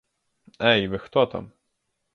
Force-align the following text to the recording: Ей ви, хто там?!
Ей 0.61 0.87
ви, 0.87 0.97
хто 0.99 1.25
там?! 1.25 1.51